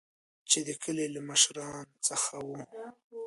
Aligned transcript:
چې 0.49 0.59
د 0.67 0.69
کلي 0.83 1.07
له 1.15 1.21
مشران 1.29 1.85
څخه 2.07 2.35
وو. 2.47 2.59